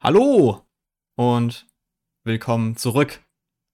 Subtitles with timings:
[0.00, 0.64] Hallo
[1.16, 1.66] und
[2.24, 3.20] willkommen zurück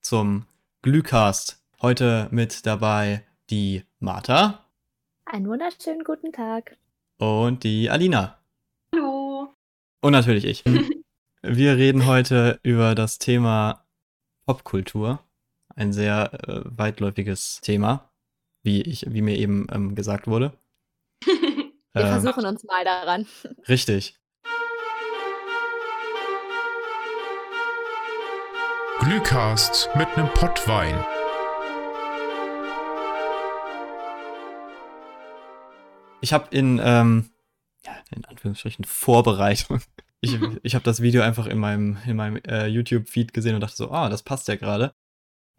[0.00, 0.47] zum
[0.83, 1.62] Glühcast.
[1.83, 4.67] Heute mit dabei die Martha
[5.26, 6.76] Einen wunderschönen guten Tag.
[7.18, 8.39] und die Alina.
[8.93, 9.55] Hallo.
[10.00, 10.64] Und natürlich ich.
[11.42, 13.86] Wir reden heute über das Thema
[14.46, 15.22] Popkultur.
[15.77, 18.11] Ein sehr äh, weitläufiges Thema,
[18.62, 20.56] wie, ich, wie mir eben ähm, gesagt wurde.
[21.27, 23.27] Wir Ähm, versuchen uns mal daran.
[23.68, 24.18] Richtig.
[29.04, 31.04] Glühcast mit nem Pottwein.
[36.22, 37.30] Ich habe in, ähm,
[37.84, 39.80] ja, in Anführungsstrichen Vorbereitung.
[40.22, 40.32] Ich,
[40.62, 43.90] ich habe das Video einfach in meinem, in meinem äh, YouTube-Feed gesehen und dachte so,
[43.90, 44.92] ah, das passt ja gerade.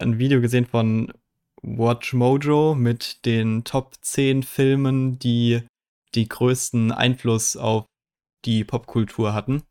[0.02, 1.12] Ein Video gesehen von
[1.62, 5.62] Watch Mojo mit den Top 10 Filmen, die
[6.16, 7.84] die größten Einfluss auf
[8.44, 9.62] die Popkultur hatten.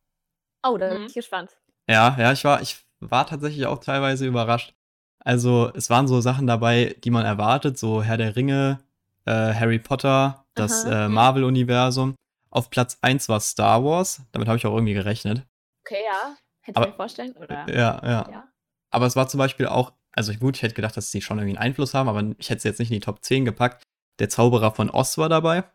[0.66, 1.08] Oh, da bin Mhm.
[1.08, 1.58] ich gespannt.
[1.90, 4.74] Ja, ja, ich war, ich war tatsächlich auch teilweise überrascht.
[5.20, 8.80] Also, es waren so Sachen dabei, die man erwartet, so Herr der Ringe,
[9.26, 12.16] äh, Harry Potter, das äh, Marvel-Universum.
[12.52, 15.44] Auf Platz 1 war Star Wars, damit habe ich auch irgendwie gerechnet.
[15.86, 16.36] Okay, ja.
[16.62, 17.32] Hättest Aber- du mir vorstellen?
[17.34, 17.68] Oder?
[17.70, 18.44] Ja, ja, Ja.
[18.92, 21.58] Aber es war zum Beispiel auch, also gut, ich hätte gedacht, dass sie schon irgendwie
[21.58, 23.84] einen Einfluss haben, aber ich hätte sie jetzt nicht in die Top 10 gepackt.
[24.20, 25.66] Der Zauberer von Oz war dabei.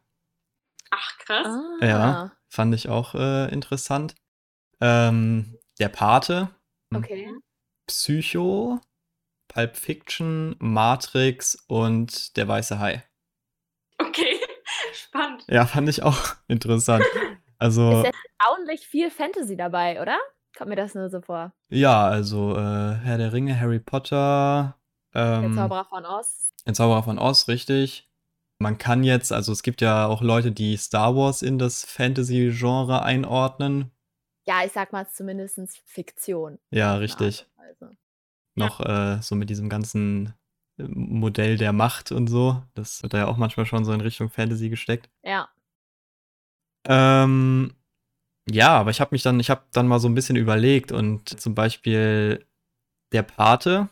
[0.90, 1.46] Ach, krass.
[1.46, 1.84] Ah.
[1.84, 2.32] Ja.
[2.48, 4.14] Fand ich auch äh, interessant.
[4.80, 6.48] Ähm, der Pate,
[6.94, 7.32] Okay.
[7.86, 8.80] Psycho,
[9.48, 13.02] Pulp Fiction, Matrix und Der Weiße Hai.
[13.98, 14.40] Okay.
[14.92, 15.44] Spannend.
[15.48, 17.04] Ja, fand ich auch interessant.
[17.58, 20.18] Also, Ist jetzt erstaunlich viel Fantasy dabei, oder?
[20.56, 21.52] Kommt mir das nur so vor.
[21.68, 24.76] ja, also äh, Herr der Ringe, Harry Potter,
[25.14, 26.52] Der ähm, Zauberer von Oz.
[26.66, 28.08] der Zauberer von Oz, richtig.
[28.58, 33.02] Man kann jetzt, also es gibt ja auch Leute, die Star Wars in das Fantasy-Genre
[33.02, 33.90] einordnen.
[34.50, 36.58] Ja, ich sag mal zumindest Fiktion.
[36.72, 37.46] Ja, richtig.
[37.56, 37.94] Also.
[38.56, 40.34] Noch äh, so mit diesem ganzen
[40.76, 42.60] äh, Modell der Macht und so.
[42.74, 45.08] Das wird da ja auch manchmal schon so in Richtung Fantasy gesteckt.
[45.22, 45.48] Ja.
[46.84, 47.74] Ähm,
[48.50, 51.28] ja, aber ich habe mich dann, ich habe dann mal so ein bisschen überlegt und
[51.40, 52.44] zum Beispiel
[53.12, 53.88] der Pate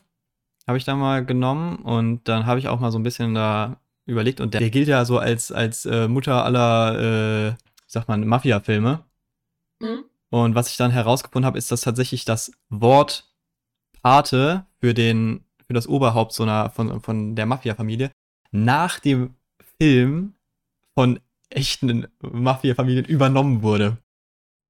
[0.66, 3.80] habe ich da mal genommen und dann habe ich auch mal so ein bisschen da
[4.06, 8.08] überlegt und der, der gilt ja so als, als äh, Mutter aller, äh, wie sagt
[8.08, 9.04] man, Mafia-Filme.
[9.78, 10.04] Mhm.
[10.30, 13.32] Und was ich dann herausgefunden habe, ist, dass tatsächlich das Wort
[14.02, 18.10] Pate für den, für das Oberhaupt so einer, von, von der Mafia-Familie
[18.50, 19.34] nach dem
[19.78, 20.34] Film
[20.94, 23.98] von echten Mafia-Familien übernommen wurde.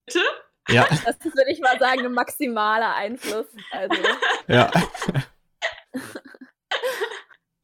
[0.06, 0.20] Bitte?
[0.68, 3.46] Ja, Das ist, würde ich mal sagen, ein maximaler Einfluss.
[3.70, 4.02] Also.
[4.46, 4.70] ja.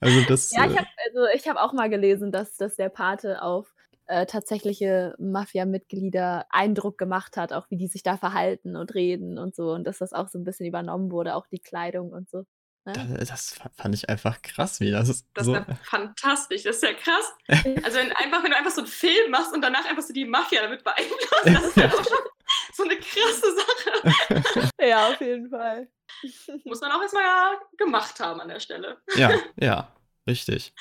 [0.00, 0.53] also das.
[0.53, 3.74] Ja, ich äh, habe also ich hab auch mal gelesen, dass, dass der Pate auf
[4.06, 9.54] äh, tatsächliche Mafia-Mitglieder Eindruck gemacht hat, auch wie die sich da verhalten und reden und
[9.54, 9.72] so.
[9.72, 12.44] Und dass das auch so ein bisschen übernommen wurde, auch die Kleidung und so.
[12.87, 13.16] Ne?
[13.19, 15.26] das, das fand ich einfach krass, wie das ist.
[15.32, 16.64] Das so, ist ja fantastisch.
[16.64, 17.32] Das ist ja krass.
[17.82, 20.26] Also wenn, einfach, wenn du einfach so einen Film machst und danach einfach so die
[20.26, 22.19] Mafia damit beeinflusst, das ist ja auch schon
[22.75, 24.70] so eine krasse Sache.
[24.81, 25.88] Ja, auf jeden Fall.
[26.64, 28.98] Muss man auch erstmal gemacht haben an der Stelle.
[29.16, 29.88] ja, ja,
[30.26, 30.75] richtig.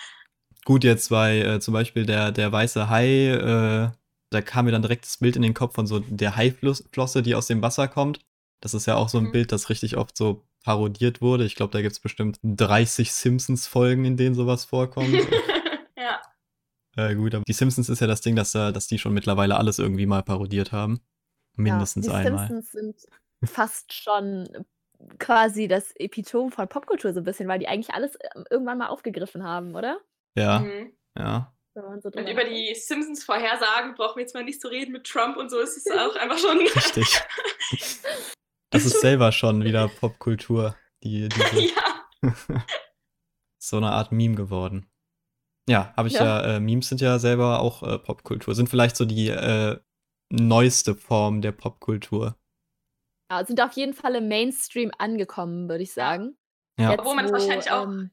[0.65, 3.91] Gut, jetzt bei äh, zum Beispiel der, der weiße Hai, äh,
[4.29, 7.35] da kam mir dann direkt das Bild in den Kopf von so der Haiflosse, die
[7.35, 8.19] aus dem Wasser kommt.
[8.61, 9.31] Das ist ja auch so ein Mhm.
[9.33, 11.43] Bild, das richtig oft so parodiert wurde.
[11.43, 15.13] Ich glaube, da gibt es bestimmt 30 Simpsons-Folgen, in denen sowas vorkommt.
[15.97, 16.21] ja.
[16.95, 19.57] äh, gut, aber die Simpsons ist ja das Ding, dass, äh, dass die schon mittlerweile
[19.57, 21.01] alles irgendwie mal parodiert haben.
[21.57, 22.47] Mindestens ja, die einmal.
[22.47, 23.07] Simpsons sind
[23.43, 24.47] fast schon
[25.19, 28.87] quasi das Epitom von Popkultur so ein bisschen, weil die eigentlich alles ähm, irgendwann mal
[28.87, 29.99] aufgegriffen haben, oder?
[30.35, 30.93] Ja, Mhm.
[31.17, 31.53] ja.
[31.75, 35.37] So Und über die Simpsons Vorhersagen brauchen wir jetzt mal nicht zu reden mit Trump
[35.37, 35.59] und so.
[35.59, 36.57] Es ist auch einfach schon.
[36.75, 37.21] Richtig.
[38.71, 40.75] Das ist selber schon wieder Popkultur.
[41.03, 42.65] Die, diese, ja.
[43.61, 44.89] so eine Art Meme geworden.
[45.69, 46.55] Ja, habe ich ja, Ja.
[46.55, 48.55] äh, Memes sind ja selber auch äh, Popkultur.
[48.55, 49.79] Sind vielleicht so die äh,
[50.31, 52.35] neueste Form der Popkultur.
[53.31, 56.35] Ja, sind auf jeden Fall im Mainstream angekommen, würde ich sagen.
[56.79, 56.91] Ja.
[56.91, 58.09] Jetzt, Obwohl man wo, wahrscheinlich auch- ähm,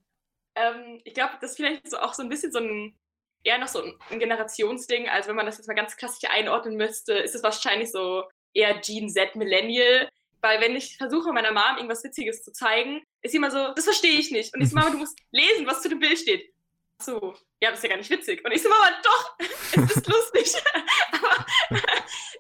[0.55, 2.99] Ähm, ich glaube, das ist vielleicht so auch so ein bisschen so ein,
[3.45, 5.09] eher noch so ein, Generationsding.
[5.09, 8.25] Also wenn man das jetzt mal ganz klassisch einordnen müsste, ist es wahrscheinlich so
[8.55, 10.09] eher Gen Z Millennial.
[10.43, 13.85] Weil wenn ich versuche, meiner Mom irgendwas Witziges zu zeigen, ist sie immer so, das
[13.85, 14.55] verstehe ich nicht.
[14.55, 16.53] Und ich so, Mama, du musst lesen, was zu dem Bild steht.
[16.99, 18.43] Ach so, ja, das ist ja gar nicht witzig.
[18.45, 19.37] Und ich so, Mama, doch,
[19.85, 20.55] es ist lustig.
[21.13, 21.45] Aber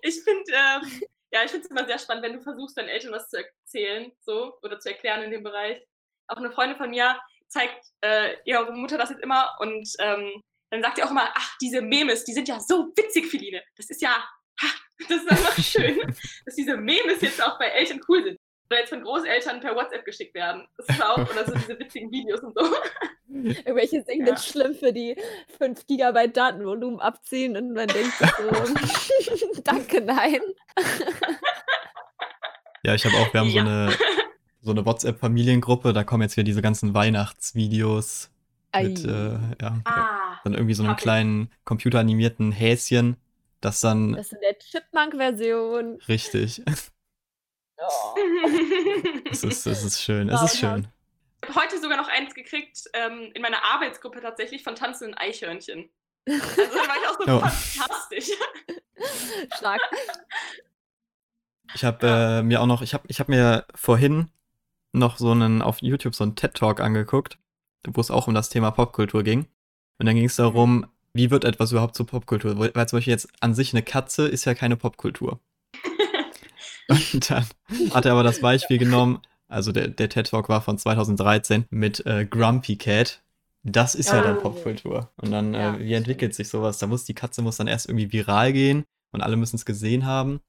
[0.02, 1.02] ich finde, ähm,
[1.32, 4.10] ja, ich finde es immer sehr spannend, wenn du versuchst, deinen Eltern was zu erzählen,
[4.20, 5.80] so, oder zu erklären in dem Bereich.
[6.26, 10.82] Auch eine Freundin von mir zeigt äh, ihre Mutter das jetzt immer und ähm, dann
[10.82, 13.60] sagt ihr auch immer, ach, diese Memes, die sind ja so witzig, Feline.
[13.76, 14.10] Das ist ja,
[14.62, 14.66] ha,
[15.08, 15.98] Das ist einfach schön,
[16.46, 18.38] dass diese Memes jetzt auch bei Eltern cool sind.
[18.70, 20.64] Oder jetzt von Großeltern per WhatsApp geschickt werden.
[20.76, 22.64] Das ist auch, oder so diese witzigen Videos und so.
[23.28, 24.40] Irgendwelche singenden Ja.
[24.40, 25.16] Schlümpfe, die
[25.58, 30.40] 5 Gigabyte Datenvolumen abziehen und man denkt sich so, danke, nein.
[32.84, 33.62] Ja, ich habe auch, wir haben Ja.
[33.64, 33.96] so eine,
[34.70, 38.30] so eine WhatsApp-Familiengruppe, da kommen jetzt wieder diese ganzen Weihnachtsvideos
[38.80, 39.10] mit, Ei.
[39.10, 40.38] äh, ja, Ah.
[40.44, 40.98] dann irgendwie so einem ich.
[40.98, 43.16] kleinen computeranimierten Häschen,
[43.60, 45.98] das dann Das ist in der Chipmunk-Version.
[46.08, 46.62] richtig,
[47.82, 48.14] Oh.
[49.30, 50.86] es ist, es ist schön, es ist schön.
[51.42, 55.88] Ich habe heute sogar noch eins gekriegt ähm, in meiner Arbeitsgruppe tatsächlich von tanzenden Eichhörnchen.
[56.28, 57.40] Also da war ich auch so Oh.
[57.40, 58.28] fantastisch.
[59.56, 59.80] Stark.
[61.74, 64.28] Ich habe äh, mir auch noch, ich habe ich hab mir vorhin
[64.92, 67.38] noch so einen auf YouTube so einen TED Talk angeguckt,
[67.86, 69.46] wo es auch um das Thema Popkultur ging.
[69.98, 72.58] Und dann ging es darum, wie wird etwas überhaupt zur Popkultur?
[72.58, 75.40] Weil zum Beispiel jetzt an sich eine Katze ist ja keine Popkultur.
[76.88, 77.46] Und dann
[77.92, 82.04] hat er aber das Beispiel genommen, also der, der TED Talk war von 2013 mit
[82.06, 83.22] äh, Grumpy Cat.
[83.62, 84.40] Das ist ja dann Oh.
[84.42, 85.10] Popkultur.
[85.16, 86.78] Und dann, Ja, äh, wie entwickelt sich sowas?
[86.78, 90.06] Da muss die Katze muss dann erst irgendwie viral gehen und alle müssen es gesehen
[90.06, 90.40] haben.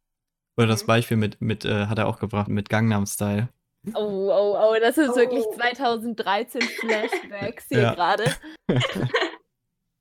[0.58, 0.88] Oder das Mhm.
[0.88, 3.50] Beispiel mit, mit äh, hat er auch gebracht, mit Gangnam Style.
[3.96, 5.56] Oh, oh, oh, das ist wirklich Oh.
[5.56, 7.94] 2013 Flashbacks hier Ja.
[7.96, 8.26] gerade.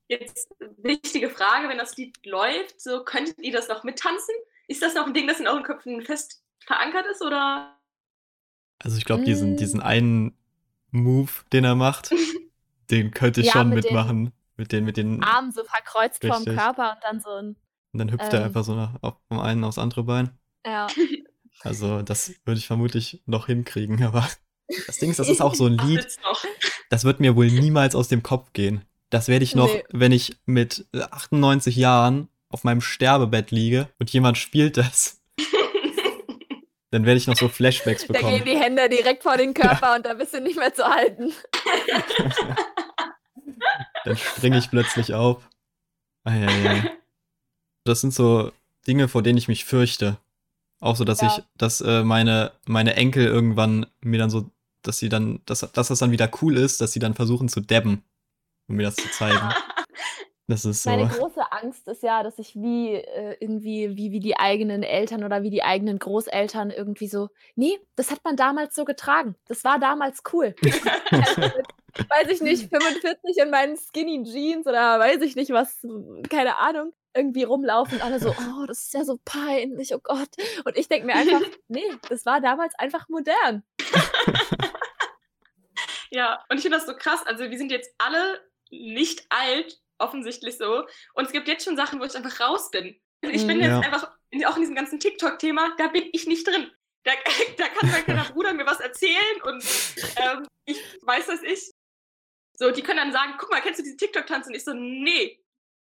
[0.07, 4.35] Jetzt wichtige Frage, wenn das Lied läuft, so könntet ihr das noch mittanzen?
[4.67, 7.77] Ist das noch ein Ding, das in euren Köpfen fest verankert ist oder?
[8.79, 9.57] Also ich glaube, diesen, Mm.
[9.57, 10.37] diesen einen
[10.91, 12.11] Move, den er macht,
[12.91, 14.31] den könnte ich Ja, schon mit den mitmachen.
[14.57, 16.57] Mit den, mit den, Arm so verkreuzt vorm Richtig.
[16.57, 17.55] Körper und dann so ein.
[17.93, 18.45] und dann hüpft er ähm.
[18.45, 20.37] einfach so nach, auf, vom einen aufs andere Bein.
[20.65, 20.87] Ja.
[21.63, 24.27] Also das würde ich vermutlich noch hinkriegen, aber
[24.87, 26.07] das Ding ist, das ist auch so ein Lied,
[26.89, 28.83] das wird mir wohl niemals aus dem Kopf gehen.
[29.09, 29.83] Das werde ich noch, Nee.
[29.91, 35.21] wenn ich mit 98 Jahren auf meinem Sterbebett liege und jemand spielt das,
[36.91, 38.35] dann werde ich noch so Flashbacks Da bekommen.
[38.35, 41.31] gehen die Hände direkt vor den Körper und da bist du nicht mehr zu halten.
[44.05, 45.47] Dann springe ich plötzlich auf.
[47.83, 48.51] Das sind so
[48.87, 50.17] Dinge, vor denen ich mich fürchte.
[50.81, 51.27] Auch so, dass Ja.
[51.27, 54.51] ich, dass äh, meine, meine Enkel irgendwann mir dann so,
[54.81, 57.61] dass sie dann, dass, dass das dann wieder cool ist, dass sie dann versuchen zu
[57.61, 58.03] dabben,
[58.67, 59.39] um mir das zu zeigen.
[60.47, 60.89] Das ist so.
[60.89, 65.23] Meine große Angst ist ja, dass ich wie äh, irgendwie, wie, wie die eigenen Eltern
[65.23, 69.35] oder wie die eigenen Großeltern irgendwie so, nee, das hat man damals so getragen.
[69.47, 70.53] Das war damals cool.
[70.61, 75.77] weiß ich nicht, 45 in meinen Skinny Jeans oder weiß ich nicht was,
[76.29, 80.29] keine Ahnung, irgendwie rumlaufen und alle so, oh, das ist ja so peinlich, oh Gott.
[80.65, 83.63] Und ich denke mir einfach, nee, das war damals einfach modern.
[86.13, 87.21] Ja, und ich finde das so krass.
[87.25, 90.83] Also, wir sind jetzt alle nicht alt, offensichtlich so.
[91.13, 92.99] Und es gibt jetzt schon Sachen, wo ich einfach raus bin.
[93.23, 93.63] Also ich bin Mhm.
[93.63, 93.79] jetzt Ja.
[93.79, 96.69] einfach, in- auch in diesem ganzen TikTok-Thema, da bin ich nicht drin.
[97.03, 97.11] Da,
[97.57, 99.63] da kann mein kleiner Bruder mir was erzählen und
[100.17, 101.71] ähm, ich weiß das ich.
[102.57, 104.47] So, die können dann sagen, guck mal, kennst du diesen TikTok-Tanz?
[104.47, 105.40] Und ich so, nee,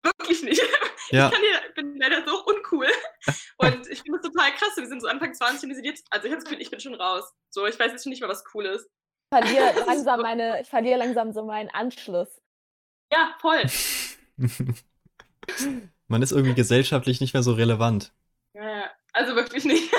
[0.03, 0.61] wirklich nicht.
[1.11, 2.87] ja, Ich kann hier, bin leider so uncool.
[3.57, 4.75] Und ich finde das total krass.
[4.75, 6.71] Wir sind so Anfang 20 und wir sind jetzt, also ich habe das Gefühl, ich
[6.71, 7.33] bin schon raus.
[7.49, 8.89] So, ich weiß jetzt schon nicht mehr, was cool ist.
[9.31, 12.41] Ich verliere langsam meine, ich verliere langsam so meinen Anschluss.
[13.11, 13.63] Ja, voll.
[16.07, 18.13] Man ist irgendwie gesellschaftlich nicht mehr so relevant.
[18.53, 18.91] Ja, ja.
[19.13, 19.91] also wirklich nicht.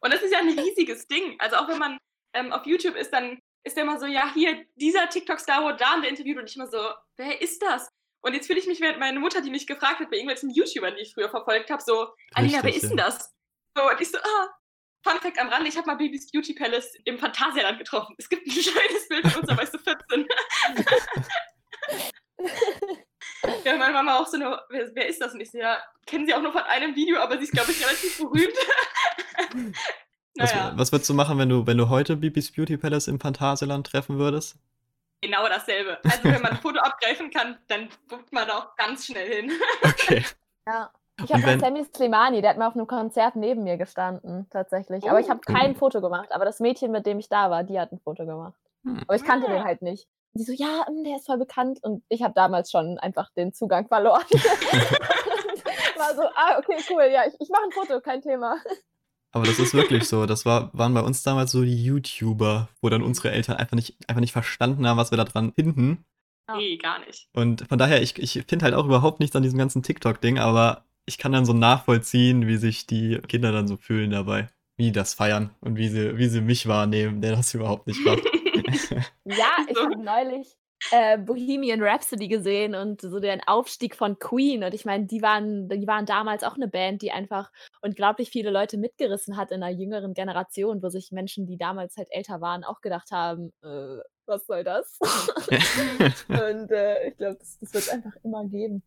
[0.00, 1.36] Und das ist ja ein riesiges Ding.
[1.38, 1.98] Also auch wenn man
[2.34, 5.94] ähm, auf YouTube ist, dann ist der immer so, ja, hier, dieser TikTok-Star wurde da
[5.94, 6.78] und der interviewt und ich immer so,
[7.16, 7.88] wer ist das?
[8.24, 10.94] Und jetzt fühle ich mich, während meine Mutter, die mich gefragt hat, bei irgendwelchen YouTubern,
[10.96, 13.34] die ich früher verfolgt habe, so, Alina, wer ist denn das?
[13.76, 14.48] So, und ich so, ah,
[15.02, 18.14] Fun Fact am Rande, ich habe mal Babys Beauty Palace im Phantasialand getroffen.
[18.16, 20.26] Es gibt ein schönes Bild von uns, da warst du 14.
[23.64, 25.34] ja, meine Mama auch so, eine, wer, wer ist das?
[25.34, 27.72] Und ich so, ja, kennen sie auch nur von einem Video, aber sie ist, glaube
[27.72, 28.56] ich, relativ berühmt.
[30.36, 33.20] Was, naja, was würdest du machen, wenn du, wenn du heute Bibis Beauty Palace im
[33.20, 34.56] Phantasialand treffen würdest?
[35.24, 35.98] Genau dasselbe.
[36.04, 39.52] Also wenn man ein Foto abgreifen kann, dann guckt man da auch ganz schnell hin.
[39.82, 40.24] Okay.
[40.68, 40.90] Ja.
[41.24, 44.46] Ich habe wenn- mal Sammy Slimani, der hat mal auf einem Konzert neben mir gestanden,
[44.50, 45.08] tatsächlich.
[45.08, 45.30] Aber ich Oh.
[45.30, 46.32] habe kein Foto gemacht.
[46.32, 48.54] Aber das Mädchen, mit dem ich da war, die hat ein Foto gemacht.
[48.84, 49.00] Hm.
[49.06, 49.52] Aber ich kannte Ah.
[49.52, 50.08] den halt nicht.
[50.34, 51.78] Und sie so, ja, hm, der ist voll bekannt.
[51.82, 54.24] Und ich habe damals schon einfach den Zugang verloren.
[55.96, 58.56] war so, ah, okay, cool, ja, ich, ich mache ein Foto, kein Thema.
[59.34, 60.26] Aber das ist wirklich so.
[60.26, 63.96] Das war, waren bei uns damals so die YouTuber, wo dann unsere Eltern einfach nicht,
[64.08, 66.04] einfach nicht verstanden haben, was wir da dran finden.
[66.48, 66.56] Ja.
[66.56, 67.28] Nee, gar nicht.
[67.34, 70.84] Und von daher, ich, ich finde halt auch überhaupt nichts an diesem ganzen TikTok-Ding, aber
[71.04, 74.48] ich kann dann so nachvollziehen, wie sich die Kinder dann so fühlen dabei.
[74.76, 78.04] Wie die das feiern und wie sie, wie sie mich wahrnehmen, der das überhaupt nicht
[78.04, 78.22] macht.
[79.24, 80.46] Ja, ich habe neulich,
[80.90, 84.64] äh, Bohemian Rhapsody gesehen und so den Aufstieg von Queen.
[84.64, 87.50] Und ich meine, die waren, die waren damals auch eine Band, die einfach
[87.80, 92.08] unglaublich viele Leute mitgerissen hat in einer jüngeren Generation, wo sich Menschen, die damals halt
[92.10, 94.98] älter waren, auch gedacht haben, äh, was soll das?
[96.28, 98.82] und äh, ich glaube, das, das wird es einfach immer geben.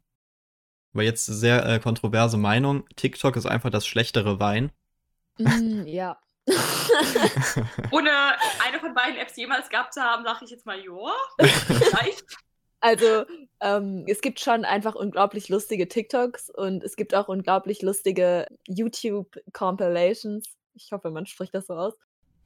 [0.94, 2.86] Aber jetzt sehr äh, kontroverse Meinung.
[2.96, 4.72] TikTok ist einfach das schlechtere Wein.
[5.38, 6.18] Mm, ja.
[7.92, 8.12] Ohne
[8.66, 11.14] eine von beiden Apps jemals gehabt zu haben, sage ich jetzt mal, ja,
[11.68, 12.24] vielleicht.
[12.80, 13.26] Also,
[13.60, 20.46] ähm, es gibt schon einfach unglaublich lustige TikToks und es gibt auch unglaublich lustige YouTube-Compilations.
[20.76, 21.96] Ich hoffe, man spricht das so aus.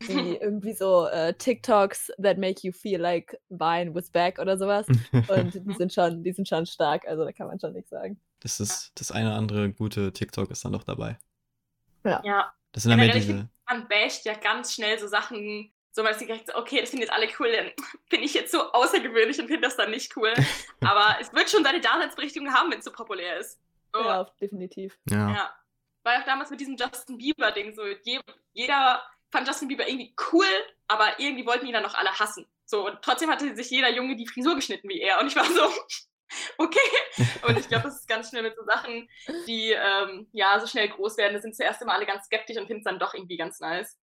[0.08, 4.88] Die irgendwie so äh, TikToks that make you feel like Vine was back oder sowas.
[5.12, 8.20] Und die sind schon, die sind schon stark, also da kann man schon nichts sagen.
[8.40, 11.20] Das ist das eine andere gute TikTok ist dann doch dabei.
[12.04, 12.52] Ja.
[12.72, 13.50] Das sind dann mehr diese.
[13.72, 17.04] Man basht ja ganz schnell so Sachen, so man ist direkt so, okay, das finden
[17.04, 17.72] jetzt alle cool, dann
[18.10, 20.34] bin ich jetzt so außergewöhnlich und finde das dann nicht cool.
[20.82, 23.60] Aber es wird schon seine Daseinsberechtigung haben, wenn es so populär ist.
[23.94, 24.98] So, Ja, definitiv.
[25.10, 25.32] Ja.
[25.32, 25.56] Ja.
[26.04, 28.20] War ja auch damals mit diesem Justin Bieber-Ding so, je,
[28.54, 30.46] jeder fand Justin Bieber irgendwie cool,
[30.88, 32.48] aber irgendwie wollten ihn dann noch alle hassen.
[32.66, 35.20] So, und trotzdem hatte sich jeder Junge die Frisur geschnitten wie er.
[35.20, 35.62] Und ich war so,
[36.58, 36.80] okay.
[37.48, 39.10] Und ich glaube, das ist ganz schnell mit so Sachen,
[39.48, 41.34] die ähm, ja so schnell groß werden.
[41.34, 43.98] Da sind zuerst immer alle ganz skeptisch und finden es dann doch irgendwie ganz nice.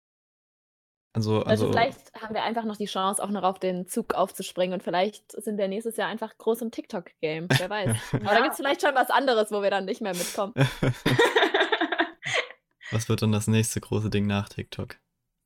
[1.16, 4.14] Also, Also also vielleicht haben wir einfach noch die Chance, auch noch auf den Zug
[4.14, 7.46] aufzuspringen und vielleicht sind wir nächstes Jahr einfach groß im TikTok-Game.
[7.56, 7.96] Wer weiß.
[8.14, 8.40] Aber da Ja.
[8.40, 10.54] gibt es vielleicht schon was anderes, wo wir dann nicht mehr mitkommen.
[12.90, 14.96] was wird dann das nächste große Ding nach TikTok?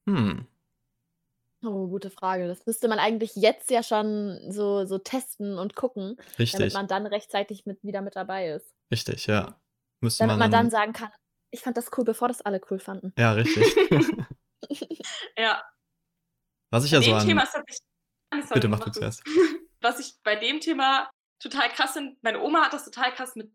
[0.08, 0.46] Hm.
[1.64, 2.46] Oh, gute Frage.
[2.46, 6.86] Das müsste man eigentlich jetzt ja schon so, so testen und gucken, damit Richtig, man
[6.86, 8.74] dann rechtzeitig mit, wieder mit dabei ist.
[8.92, 9.60] richtig, ja.
[10.00, 10.70] Müsste Damit man dann dann.
[10.70, 11.10] sagen kann,
[11.50, 13.12] ich fand das cool, bevor das alle cool fanden.
[13.18, 13.74] Ja, richtig.
[15.36, 15.62] ja,
[16.70, 17.26] Was ich bei ja so dem an.
[17.26, 17.86] Thema ist tatsächlich.
[18.30, 18.92] Ah, sorry, Bitte mach du du.
[18.92, 19.22] zuerst.
[19.80, 21.10] Was ich bei dem Thema
[21.40, 23.52] total krass finde, meine Oma hat das total krass mit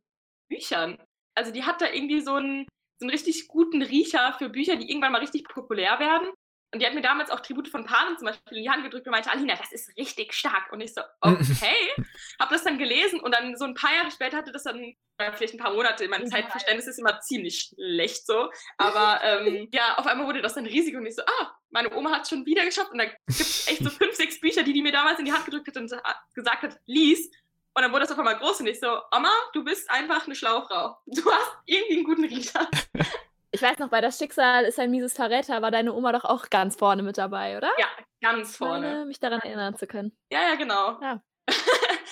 [0.49, 0.97] Büchern.
[1.35, 2.65] Also die hat da irgendwie so einen,
[2.99, 6.27] so einen richtig guten Riecher für Bücher, die irgendwann mal richtig populär werden.
[6.73, 9.05] Und die hat mir damals auch Tribute von Panen zum Beispiel in die Hand gedrückt
[9.05, 10.71] und meinte, Alina, das ist richtig stark.
[10.71, 11.93] Und ich so, okay.
[12.39, 14.95] hab das dann gelesen und dann so ein paar Jahre später hatte das dann,
[15.35, 16.27] vielleicht ein paar Monate, mein.
[16.27, 18.49] Zeitverständnis ist immer ziemlich schlecht so.
[18.77, 22.11] Aber ähm, ja, auf einmal wurde das dann riesig und ich so, ah, meine Oma
[22.11, 22.91] hat es schon wieder geschafft.
[22.91, 25.33] Und da gibt es echt so fünf, sechs Bücher, die die mir damals in die
[25.33, 26.01] Hand gedrückt hat und sa-
[26.33, 27.29] gesagt hat, lies.
[27.75, 30.35] Und dann wurde das auf einmal groß und ich so, Oma, du bist einfach eine
[30.35, 30.97] schlaue Frau.
[31.05, 32.67] Du hast irgendwie einen guten Riecher.
[33.55, 36.49] Ich weiß noch, bei Das Schicksal ist ein mieses Verräter, war deine Oma doch auch
[36.49, 37.69] ganz vorne mit dabei, oder?
[37.77, 37.85] Ja,
[38.21, 39.05] ganz meine, vorne.
[39.05, 40.11] mich daran erinnern zu können.
[40.31, 40.99] Ja, ja, genau.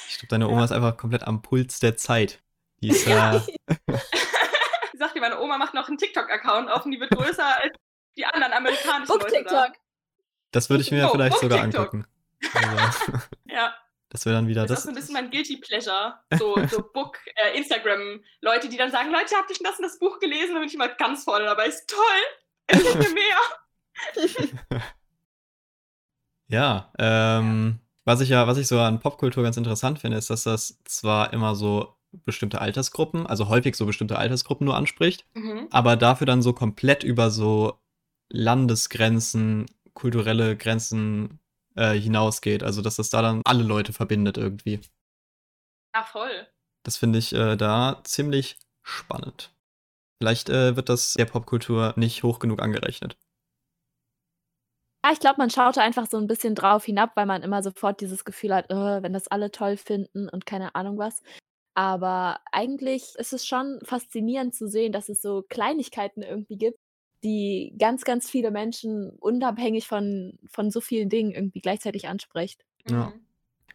[0.08, 0.66] Ich glaube, deine Oma Ja.
[0.66, 2.44] ist einfach komplett am Puls der Zeit.
[2.82, 3.34] Die ist Ja.
[3.36, 3.46] ja.
[4.94, 7.76] Ich sag dir, meine Oma macht noch einen TikTok-Account auf und die wird größer als
[8.16, 9.66] die anderen amerikanischen Book Leute da.
[9.66, 9.82] TikTok.
[10.52, 11.80] Das würde ich mir Oh, vielleicht Book sogar TikTok.
[11.94, 12.08] angucken.
[12.54, 13.14] Also,
[13.46, 13.74] Ja,
[14.12, 14.84] das wäre dann wieder das, ist das.
[14.84, 16.20] so ein bisschen mein Guilty Pleasure.
[16.38, 19.98] So, so Book, äh, Instagram-Leute, die dann sagen, Leute, habt ihr schon das und das
[19.98, 20.54] Buch gelesen?
[20.54, 21.66] Da bin ich immer ganz vorne dabei.
[21.68, 22.00] Ist toll.
[22.68, 24.82] Erzählt mir mehr.
[26.48, 30.44] Ja, ähm, was ich ja, was ich so an Popkultur ganz interessant finde, ist, dass
[30.44, 35.68] das zwar immer so bestimmte Altersgruppen, also häufig so bestimmte Altersgruppen nur anspricht, Mhm.
[35.72, 37.80] aber dafür dann so komplett über so
[38.30, 41.40] Landesgrenzen, kulturelle Grenzen
[41.76, 42.64] äh, hinausgeht.
[42.64, 44.82] Also dass das da dann alle Leute verbindet irgendwie.
[45.96, 46.48] Ja, voll.
[46.84, 49.54] Das finde ich äh, da ziemlich spannend.
[50.20, 53.18] Vielleicht äh, wird das der Popkultur nicht hoch genug angerechnet.
[55.04, 57.64] Ja, ich glaube, man schaut da einfach so ein bisschen drauf hinab, weil man immer
[57.64, 61.24] sofort dieses Gefühl hat, äh, wenn das alle toll finden und keine Ahnung was.
[61.74, 66.78] Aber eigentlich ist es schon faszinierend zu sehen, dass es so Kleinigkeiten irgendwie gibt,
[67.24, 72.66] die ganz, ganz viele Menschen unabhängig von, von so vielen Dingen irgendwie gleichzeitig anspricht.
[72.90, 73.08] Ja.
[73.10, 73.26] Mhm.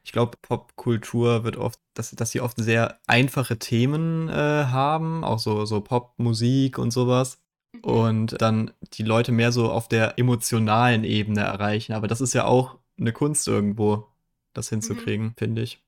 [0.04, 5.40] Ich glaube, Popkultur wird oft, dass, dass sie oft sehr einfache Themen äh, haben, auch
[5.40, 7.42] so, so Popmusik und sowas.
[7.72, 7.80] Mhm.
[7.84, 11.92] Und dann die Leute mehr so auf der emotionalen Ebene erreichen.
[11.92, 14.06] Aber das ist ja auch eine Kunst irgendwo,
[14.52, 15.82] das hinzukriegen, finde ich.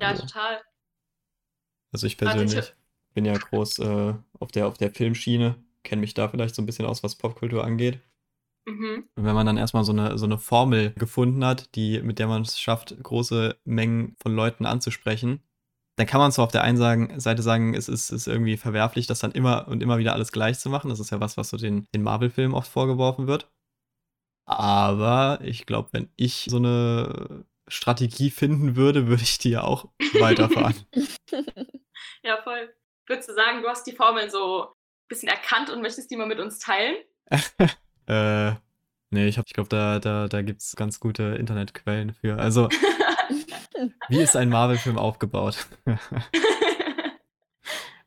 [0.00, 0.60] Ja, Also, total.
[1.92, 2.74] also ich Also ich- persönlich
[3.14, 6.66] bin ja groß äh, auf der, auf der Filmschiene, kenne mich da vielleicht so ein
[6.66, 8.00] bisschen aus, was Popkultur angeht.
[8.68, 9.08] Mhm.
[9.14, 12.26] Und wenn man dann erstmal so eine, so eine Formel gefunden hat, die, mit der
[12.26, 15.42] man es schafft, große Mengen von Leuten anzusprechen,
[15.96, 19.06] dann kann man zwar auf der einen sagen, Seite sagen, es ist, ist irgendwie verwerflich,
[19.06, 20.90] das dann immer und immer wieder alles gleich zu machen.
[20.90, 23.50] Das ist ja was, was so den, den Marvel-Filmen oft vorgeworfen wird.
[24.46, 29.88] Aber ich glaube, wenn ich so eine Strategie finden würde, würde ich die ja auch
[30.20, 30.74] weiterfahren.
[32.22, 32.72] Ja, voll.
[33.06, 34.72] Würdest du sagen, du hast die Formeln so
[35.08, 36.96] bisschen erkannt und möchtest die mal mit uns teilen?
[38.06, 38.52] äh,
[39.10, 42.38] nee, ich, hab- ich glaube, da, da, da gibt es ganz gute Internetquellen für.
[42.38, 42.68] Also,
[44.08, 45.66] Wie ist ein Marvel-Film aufgebaut?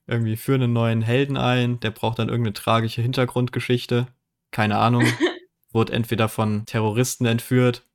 [0.07, 4.07] Irgendwie führen einen neuen Helden ein, der braucht dann irgendeine tragische Hintergrundgeschichte.
[4.51, 5.05] Keine Ahnung.
[5.71, 7.87] Wurde entweder von Terroristen entführt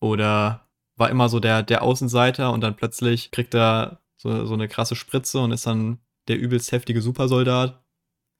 [0.00, 4.68] oder war immer so der, der Außenseiter und dann plötzlich kriegt er so, so eine
[4.68, 5.98] krasse Spritze und ist dann
[6.28, 7.83] der übelst heftige Supersoldat.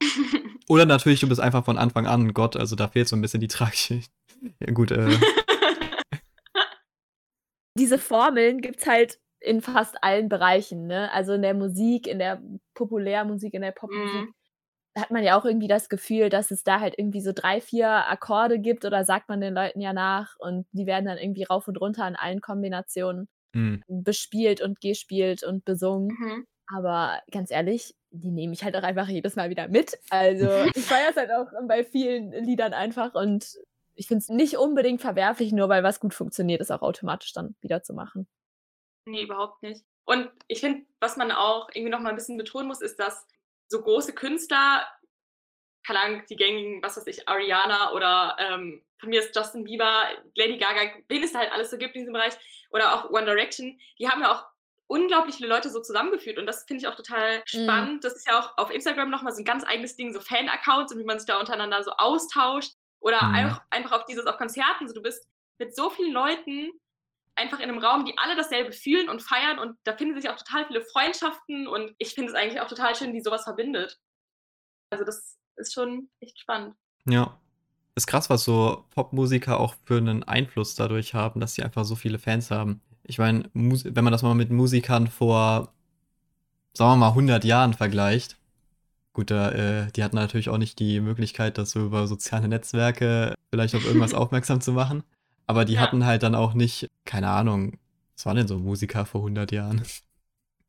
[0.68, 3.40] Oder natürlich, du bist einfach von Anfang an Gott, also da fehlt so ein bisschen
[3.40, 4.00] die tragische.
[4.60, 5.08] Ja, gut, äh.
[7.76, 11.10] Diese Formeln gibt es halt in fast allen Bereichen, ne?
[11.12, 12.40] Also in der Musik, in der
[12.74, 14.28] Populärmusik, in der Popmusik.
[14.28, 14.34] Mhm.
[14.96, 18.08] Hat man ja auch irgendwie das Gefühl, dass es da halt irgendwie so drei, vier
[18.08, 21.66] Akkorde gibt oder sagt man den Leuten ja nach und die werden dann irgendwie rauf
[21.66, 23.82] und runter in allen Kombinationen Hm.
[23.86, 26.08] bespielt und gespielt und besungen.
[26.08, 26.46] Mhm.
[26.66, 29.99] Aber ganz ehrlich, die nehme ich halt auch einfach jedes Mal wieder mit.
[30.11, 33.59] Also ich feiere es halt auch bei vielen Liedern einfach und
[33.97, 37.54] ich finde es nicht unbedingt verwerflich, nur weil was gut funktioniert, es auch automatisch dann
[37.61, 38.26] wieder zu machen.
[39.06, 39.85] Nee, überhaupt nicht.
[40.04, 43.26] Und ich finde, was man auch irgendwie noch mal ein bisschen betonen muss, ist, dass
[43.68, 44.87] so große Künstler,
[45.87, 50.04] keine Ahnung, die gängigen, was weiß ich, Ariana oder ähm, von mir ist Justin Bieber,
[50.35, 52.35] Lady Gaga, wen es da halt alles so gibt in diesem Bereich,
[52.71, 54.47] oder auch One Direction, die haben ja auch
[54.87, 58.05] unglaublich viele Leute so zusammengeführt und das finde ich auch total spannend.
[58.05, 60.99] Das ist ja auch auf Instagram nochmal so ein ganz eigenes Ding, so Fan-Accounts und
[61.00, 63.35] wie man sich da untereinander so austauscht oder Mhm.
[63.35, 65.26] einfach, einfach auf dieses, auf Konzerten, so du bist
[65.59, 66.71] mit so vielen Leuten
[67.37, 70.37] einfach in einem Raum, die alle dasselbe fühlen und feiern und da finden sich auch
[70.37, 73.99] total viele Freundschaften und ich finde es eigentlich auch total schön, wie sowas verbindet.
[74.91, 76.76] Also das ist schon echt spannend.
[77.07, 77.38] Ja.
[77.97, 81.95] Ist krass, was so Popmusiker auch für einen Einfluss dadurch haben, dass sie einfach so
[81.95, 82.81] viele Fans haben.
[83.04, 85.73] Ich meine, wenn man das mal mit Musikern vor,
[86.76, 88.37] sagen wir mal, 100 Jahren vergleicht,
[89.12, 93.34] gut, da, äh, die hatten natürlich auch nicht die Möglichkeit, das so über soziale Netzwerke
[93.50, 95.04] vielleicht auf irgendwas aufmerksam zu machen.
[95.46, 95.80] Aber die Ja.
[95.82, 97.78] hatten halt dann auch nicht, keine Ahnung,
[98.16, 99.82] was waren denn so Musiker vor 100 Jahren?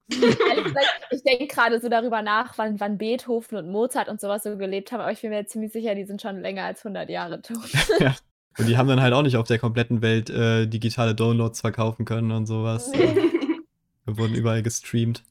[0.09, 4.57] Gesagt, ich denke gerade so darüber nach, wann, wann Beethoven und Mozart und sowas so
[4.57, 7.41] gelebt haben, aber ich bin mir ziemlich sicher, die sind schon länger als 100 Jahre
[7.41, 7.69] tot.
[7.99, 8.15] ja.
[8.57, 12.05] Und die haben dann halt auch nicht auf der kompletten Welt äh, digitale Downloads verkaufen
[12.05, 12.91] können und sowas.
[14.05, 15.23] Wir wurden überall gestreamt.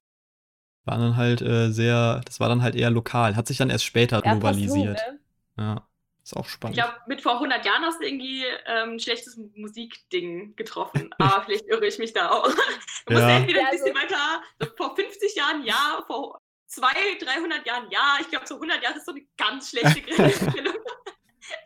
[0.85, 3.37] Waren dann halt äh, sehr, das war dann halt eher lokal.
[3.37, 4.97] Hat sich dann erst später Ja, globalisiert.
[4.99, 5.21] posthum, ne?
[5.57, 5.89] Ja,
[6.23, 6.77] ist auch Ich spannend.
[6.77, 11.11] glaube, mit vor 100 Jahren hast du irgendwie ähm, ein schlechtes Musikding getroffen.
[11.19, 12.45] Aber vielleicht irre ich mich da auch.
[13.07, 13.39] Du musst Ja.
[13.39, 18.19] entweder ein bisschen weiter, so vor 50 Jahren ja, vor 200, 300 Jahren ja.
[18.21, 20.75] Ich glaube, so 100 Jahre ist so eine ganz schlechte Grenzstellung.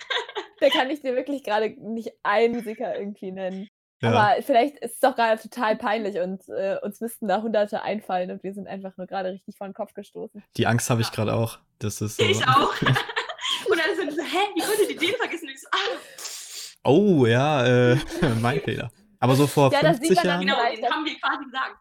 [0.60, 3.68] Da kann ich dir wirklich gerade nicht einen Musiker irgendwie nennen.
[4.02, 4.10] ja.
[4.10, 8.32] Aber vielleicht ist es doch gerade total peinlich und äh, uns müssten da Hunderte einfallen
[8.32, 10.42] und wir sind einfach nur gerade richtig vor den Kopf gestoßen.
[10.56, 11.60] Die Angst habe ich gerade auch.
[11.78, 12.24] Das ist so.
[12.24, 12.74] Ich auch.
[13.70, 15.46] Und dann sind so, hä, wie konntet ihr den vergessen?
[15.48, 17.98] Und ich so, ah, Oh, ja, äh,
[18.40, 18.90] mein Fehler.
[19.20, 21.44] Aber so vor Ja, das sieht 50 man dann Jahren, genau, den haben wir quasi
[21.44, 21.76] gesagt.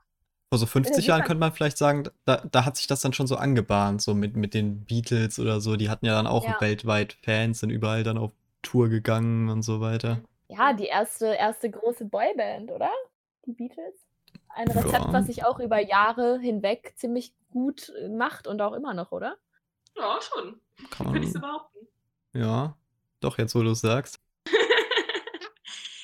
[0.50, 3.02] Vor so 50 sieht Jahren man- könnte man vielleicht sagen, da, da hat sich das
[3.02, 5.76] dann schon so angebahnt, so mit, mit den Beatles oder so.
[5.76, 6.56] Die hatten ja dann auch Ja.
[6.60, 8.32] weltweit Fans, sind überall dann auf
[8.62, 10.22] Tour gegangen und so weiter.
[10.50, 12.90] Ja, die erste, erste große Boyband, oder?
[13.46, 13.94] Die Beatles.
[14.50, 15.14] Ein Rezept, Ja.
[15.14, 19.36] was sich auch über Jahre hinweg ziemlich gut äh, macht und auch immer noch, oder?
[19.98, 20.60] Ja, schon.
[20.90, 21.78] Kann Würde ich so man, behaupten.
[22.34, 22.76] ja,
[23.20, 24.20] doch, jetzt wo du es sagst.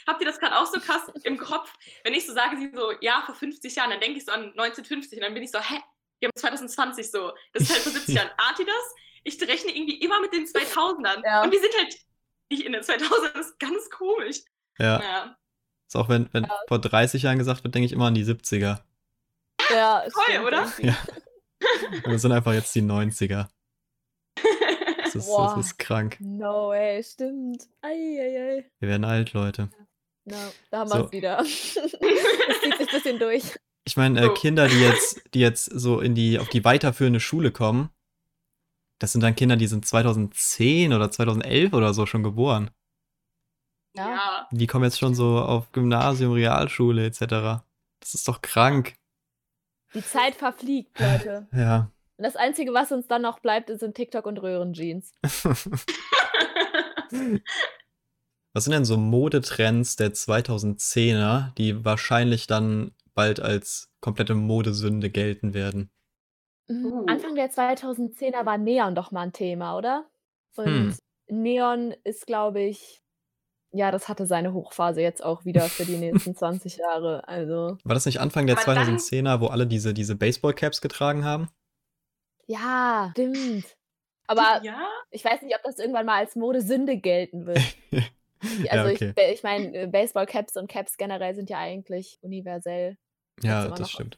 [0.08, 1.72] Habt ihr das gerade auch so krass im Kopf?
[2.04, 4.42] Wenn ich so sage, sie so, ja, vor 50 Jahren, dann denke ich so an
[4.52, 5.80] 1950 und dann bin ich so, hä?
[6.20, 7.32] Wir haben 2020 so.
[7.54, 8.30] Das ist halt vor 70 Jahren.
[8.38, 8.96] Ahnt ihr das?
[9.24, 11.24] Ich rechne irgendwie immer mit den 2000ern.
[11.26, 11.44] Ja.
[11.44, 11.96] Und wir sind halt
[12.50, 13.34] nicht in den 2000ern.
[13.34, 14.42] Das ist ganz komisch.
[14.80, 15.38] Ja, Naja.
[15.88, 18.82] ist auch wenn, wenn vor 30 Jahren gesagt wird, denke ich immer an die 70er.
[19.70, 20.72] Ja, Toll, oder?
[20.80, 20.98] Ja.
[22.04, 23.48] Und das sind einfach jetzt die 90er.
[25.04, 25.54] Das ist, Boah.
[25.56, 26.18] das ist krank.
[26.20, 27.68] No way, stimmt.
[27.82, 28.70] Eieiei.
[28.80, 29.70] Wir werden alt, Leute.
[30.25, 30.36] No,
[30.71, 30.95] da haben So.
[30.95, 31.38] wir es wieder.
[31.38, 33.43] das zieht sich ein bisschen durch.
[33.86, 34.33] Ich meine, äh.
[34.33, 37.89] Kinder, die jetzt, die jetzt so in die, auf die weiterführende Schule kommen,
[38.99, 42.71] das sind dann Kinder, die sind 2010 oder 2011 oder so schon geboren.
[43.95, 44.09] Ja.
[44.09, 44.47] ja.
[44.51, 47.63] Die kommen jetzt schon so auf Gymnasium, Realschule etc.
[47.99, 48.95] Das ist doch krank.
[49.93, 51.47] Die Zeit verfliegt, Leute.
[51.53, 51.89] Ja.
[52.15, 55.12] Und das Einzige, was uns dann noch bleibt, sind TikTok und Röhrenjeans.
[58.54, 65.54] Was sind denn so Modetrends der 2010er, die wahrscheinlich dann bald als komplette Modesünde gelten
[65.54, 65.89] werden?
[66.68, 66.86] Mhm.
[66.86, 67.06] Uh.
[67.08, 70.06] Anfang der 2010er war Neon doch mal ein Thema, oder?
[70.56, 70.96] Und Hm.
[71.28, 73.02] Neon ist, glaube ich,
[73.72, 77.28] ja, das hatte seine Hochphase jetzt auch wieder für die nächsten 20 Jahre.
[77.28, 81.26] Also, War das nicht Anfang der Aber dann- 2010er, wo alle diese, diese Baseballcaps getragen
[81.26, 81.50] haben?
[82.46, 83.66] ja, stimmt.
[84.28, 84.88] Aber ja?
[85.12, 87.60] ich weiß nicht, ob das irgendwann mal als Modesünde gelten wird.
[88.69, 89.13] Also ja, okay.
[89.15, 92.97] ich, ich meine, Baseball-Caps und Caps generell sind ja eigentlich universell.
[93.41, 94.17] Ja, das stimmt.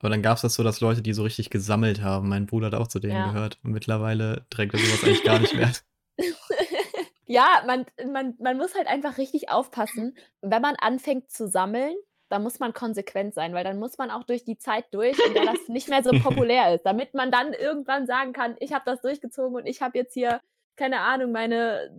[0.00, 2.28] Aber dann gab es das so, dass Leute, die so richtig gesammelt haben.
[2.28, 3.32] Mein Bruder hat auch zu denen Ja.
[3.32, 3.58] gehört.
[3.64, 5.72] Und mittlerweile trägt er sowas eigentlich gar nicht mehr.
[7.26, 10.16] ja, man, man, man muss halt einfach richtig aufpassen.
[10.40, 11.96] Wenn man anfängt zu sammeln,
[12.28, 15.34] dann muss man konsequent sein, weil dann muss man auch durch die Zeit durch, in
[15.34, 18.84] der das nicht mehr so populär ist, damit man dann irgendwann sagen kann, ich habe
[18.84, 20.40] das durchgezogen und ich habe jetzt hier,
[20.76, 21.90] keine Ahnung, meine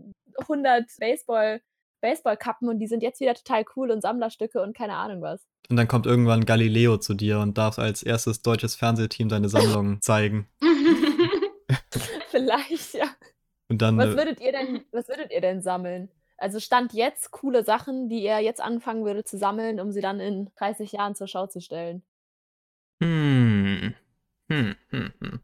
[0.42, 1.62] 100 Baseball,
[2.02, 5.46] Baseballkappen und die sind jetzt wieder total cool und Sammlerstücke und keine Ahnung was.
[5.70, 10.02] Und dann kommt irgendwann Galileo zu dir und darf als erstes deutsches Fernsehteam seine Sammlung
[10.02, 10.48] zeigen.
[12.30, 13.06] Vielleicht, ja.
[13.68, 13.98] Und dann.
[13.98, 16.10] Was äh, würdet ihr denn, was würdet ihr denn sammeln?
[16.38, 20.20] Also stand jetzt coole Sachen, die ihr jetzt anfangen würdet zu sammeln, um sie dann
[20.20, 22.02] in 30 Jahren zur Schau zu stellen.
[23.04, 23.94] Hm.
[24.50, 25.40] Hm, hm, hm.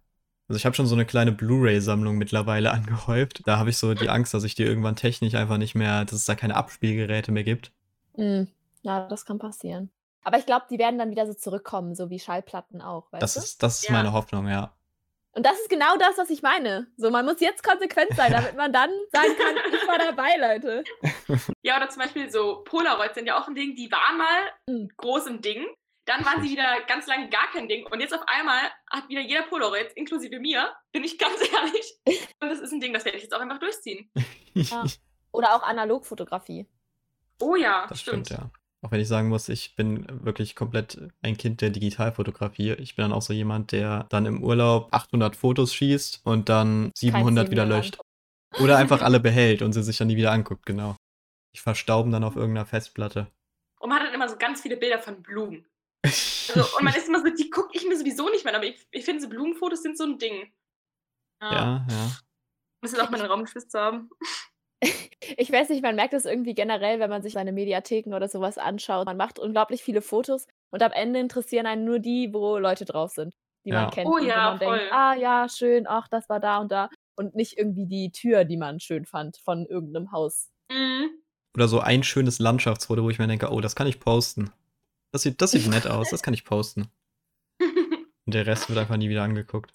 [0.47, 3.41] Also ich habe schon so eine kleine Blu-ray-Sammlung mittlerweile angehäuft.
[3.45, 6.13] Da habe ich so die Angst, dass ich die irgendwann technisch einfach nicht mehr, dass
[6.13, 7.71] es da keine Abspielgeräte mehr gibt.
[8.15, 8.47] Hm,
[8.83, 9.89] Ja, das kann passieren.
[10.23, 13.33] Aber ich glaube, die werden dann wieder so zurückkommen, so wie Schallplatten auch, weißt Das
[13.35, 13.39] du?
[13.41, 13.93] ist, das ist Ja.
[13.93, 14.73] meine Hoffnung, ja.
[15.33, 16.87] Und das ist genau das, was ich meine.
[16.95, 20.83] So, man muss jetzt konsequent sein, damit man dann sagen kann, ich war dabei, Leute.
[21.63, 24.89] Ja, oder zum Beispiel so Polaroids sind ja auch ein Ding, die waren mal Mhm.
[24.97, 25.65] groß im Ding.
[26.05, 27.85] Dann waren sie wieder ganz lange gar kein Ding.
[27.87, 32.29] Und jetzt auf einmal hat wieder jeder Polaroids, inklusive mir, bin ich ganz ehrlich.
[32.39, 34.09] Und das ist ein Ding, das werde ich jetzt auch einfach durchziehen.
[34.57, 34.85] Ja.
[35.33, 36.65] Oder auch Analogfotografie.
[37.41, 38.49] Oh ja, Das stimmt, ja.
[38.81, 42.71] Auch wenn ich sagen muss, ich bin wirklich komplett ein Kind der Digitalfotografie.
[42.73, 46.91] Ich bin dann auch so jemand, der dann im Urlaub 800 Fotos schießt und dann
[46.95, 47.97] 700 Keins wieder löscht.
[48.61, 50.95] Oder einfach alle behält und sie sich dann nie wieder anguckt, genau.
[51.53, 53.27] Die verstauben dann auf irgendeiner Festplatte.
[53.79, 55.65] Und man hat dann immer so ganz viele Bilder von Blumen.
[56.05, 58.67] Also, und man ist immer so, die gucke ich mir sowieso nicht mehr an, aber
[58.67, 60.51] ich, ich finde, so Blumenfotos sind so ein Ding.
[61.41, 62.11] ja, ja.
[62.81, 64.09] Muss jetzt auch mal einen Raum geschwitzt haben.
[65.37, 68.59] Ich weiß nicht, man merkt es irgendwie generell, wenn man sich seine Mediatheken oder sowas
[68.59, 69.07] anschaut.
[69.07, 73.11] Man macht unglaublich viele Fotos und am Ende interessieren einen nur die, wo Leute drauf
[73.11, 73.81] sind, die Ja.
[73.83, 74.07] man kennt.
[74.07, 74.77] Oh ja, man voll.
[74.77, 76.89] denkt, ah ja, schön, ach, das war da und da.
[77.15, 80.51] Und nicht irgendwie die Tür, die man schön fand von irgendeinem Haus.
[80.69, 81.09] Mhm.
[81.55, 84.51] Oder so ein schönes Landschaftsfoto, wo ich mir denke, oh, das kann ich posten.
[85.15, 86.91] Das sieht, das sieht nett aus, das kann ich posten.
[87.61, 87.61] Und
[88.33, 89.71] der Rest wird einfach nie wieder angeguckt.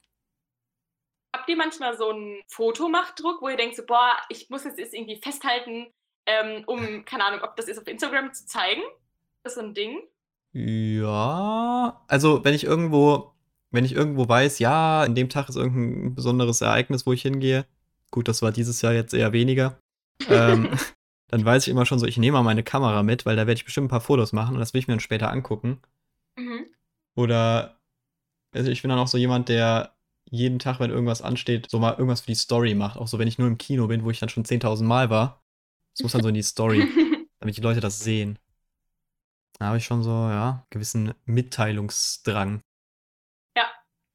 [1.35, 4.93] Habt ihr manchmal so einen Fotomachdruck, wo ihr denkt, so, boah, ich muss jetzt das
[4.93, 5.87] irgendwie festhalten,
[6.27, 8.83] ähm, um, keine Ahnung, ob das ist auf Instagram zu zeigen?
[9.43, 10.03] Das ist so ein Ding.
[10.53, 13.33] Ja, also wenn ich irgendwo,
[13.71, 17.65] wenn ich irgendwo weiß, ja, an dem Tag ist irgendein besonderes Ereignis, wo ich hingehe,
[18.11, 19.81] gut, das war dieses Jahr jetzt eher weniger,
[20.29, 20.69] ähm,
[21.31, 23.55] dann weiß ich immer schon so, ich nehme mal meine Kamera mit, weil da werde
[23.55, 25.81] ich bestimmt ein paar Fotos machen und das will ich mir dann später angucken.
[26.37, 26.67] Mhm.
[27.15, 27.81] Oder,
[28.53, 31.93] also ich bin dann auch so jemand, der jeden Tag, wenn irgendwas ansteht, so mal
[31.93, 32.97] irgendwas für die Story macht.
[32.99, 35.41] Auch so, wenn ich nur im Kino bin, wo ich dann schon 10.000 Mal war.
[35.95, 36.85] Das muss dann so in die Story,
[37.39, 38.39] damit die Leute das sehen.
[39.59, 42.61] Da habe ich schon so, ja, gewissen Mitteilungsdrang.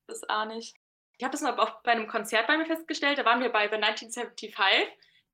[0.08, 0.73] das ahne ich.
[1.17, 3.17] Ich habe das mal auch bei einem Konzert bei mir festgestellt.
[3.17, 4.54] Da waren wir bei The 1975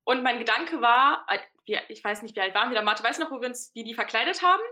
[0.04, 1.26] und mein Gedanke war,
[1.66, 3.48] wir- ich weiß nicht, wie alt waren wir da, Martha, weißt du noch, wo wir
[3.48, 4.62] uns wie die verkleidet haben?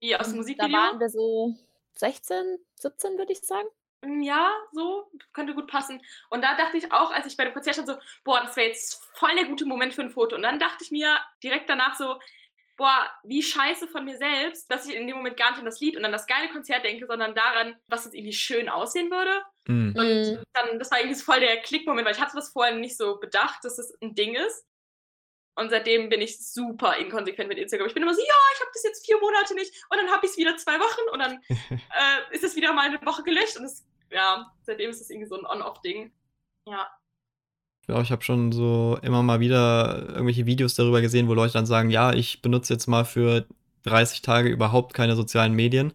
[0.00, 0.72] Wie aus dem Da Musikvideo?
[0.76, 1.54] waren wir so
[1.94, 3.68] 16, 17, würde ich sagen.
[4.02, 6.02] Mm, Ja, so, könnte gut passen.
[6.30, 8.68] Und da dachte ich auch, als ich bei dem Konzert stand, so, boah, das wäre
[8.68, 10.34] jetzt voll der gute Moment für ein Foto.
[10.36, 12.18] Und dann dachte ich mir direkt danach so,
[12.76, 15.78] boah, wie scheiße von mir selbst, dass ich in dem Moment gar nicht an das
[15.78, 19.44] Lied und an das geile Konzert denke, sondern daran, was jetzt irgendwie schön aussehen würde.
[19.66, 19.94] Hm.
[19.96, 22.96] Und dann, das war irgendwie so voll der Klickmoment, weil ich hatte das vorher nicht
[22.96, 24.66] so bedacht, dass das ein Ding ist.
[25.54, 27.86] Und seitdem bin ich super inkonsequent mit Instagram.
[27.86, 30.24] Ich bin immer so, ja, ich habe das jetzt vier Monate nicht und dann habe
[30.24, 33.58] ich es wieder zwei Wochen und dann äh, ist es wieder mal eine Woche gelöscht
[33.58, 36.10] und es, ja, seitdem ist es irgendwie so ein On-Off-Ding.
[36.66, 36.88] Ja.
[37.82, 41.52] Ich glaube, ich habe schon so immer mal wieder irgendwelche Videos darüber gesehen, wo Leute
[41.54, 43.44] dann sagen, ja, ich benutze jetzt mal für
[43.82, 45.92] 30 Tage überhaupt keine sozialen Medien.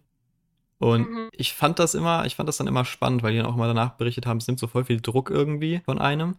[0.78, 1.28] Und Mhm.
[1.32, 3.66] ich fand das immer, ich fand das dann immer spannend, weil die dann auch mal
[3.66, 6.36] danach berichtet haben, es nimmt so voll viel Druck irgendwie von einem.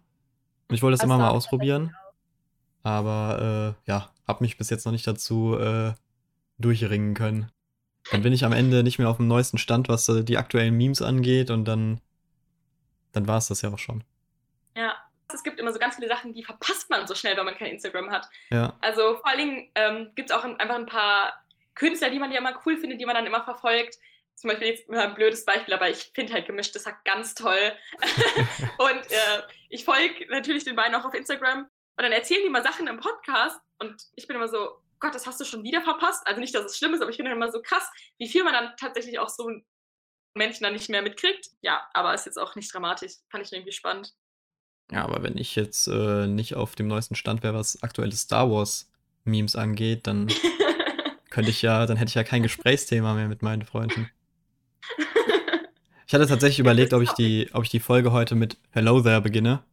[0.69, 1.93] Und ich wollte das Das immer mal ausprobieren.
[2.83, 5.93] Aber äh, ja, habe mich bis jetzt noch nicht dazu äh,
[6.57, 7.51] durchringen können.
[8.11, 10.75] Dann bin ich am Ende nicht mehr auf dem neuesten Stand, was äh, die aktuellen
[10.75, 12.01] Memes angeht und dann,
[13.11, 14.03] dann war es das ja auch schon.
[14.75, 14.95] Ja.
[15.31, 17.67] Es gibt immer so ganz viele Sachen, die verpasst man so schnell, wenn man kein
[17.67, 18.27] Instagram hat.
[18.49, 18.75] Ja.
[18.81, 21.33] Also vor allen Dingen ähm, gibt es auch ein, einfach ein paar
[21.75, 23.99] Künstler, die man ja immer cool findet, die man dann immer verfolgt.
[24.33, 27.73] Zum Beispiel jetzt mal ein blödes Beispiel, aber ich finde halt gemischtes Hack ganz toll.
[28.79, 31.67] und äh, ich folge natürlich den beiden auch auf Instagram.
[31.99, 33.59] Und dann erzählen die mal Sachen im Podcast.
[33.77, 34.69] Und ich bin immer so,
[35.01, 36.25] Gott, das hast du schon wieder verpasst.
[36.25, 38.45] Also nicht, dass es schlimm ist, aber ich finde dann immer so krass, wie viel
[38.45, 39.51] man dann tatsächlich auch so
[40.33, 41.49] Menschen dann nicht mehr mitkriegt.
[41.59, 43.15] Ja, aber ist jetzt auch nicht dramatisch.
[43.29, 44.13] Fand ich irgendwie spannend.
[44.89, 48.49] Ja, aber wenn ich jetzt äh, nicht auf dem neuesten Stand wäre, was aktuelle Star
[48.49, 48.89] Wars
[49.25, 50.31] Memes angeht, dann
[51.29, 54.09] könnte ich ja, dann hätte ich ja kein Gesprächsthema mehr mit meinen Freunden.
[56.07, 59.19] Ich hatte tatsächlich überlegt, ob ich die, ob ich die Folge heute mit Hello There
[59.19, 59.63] beginne.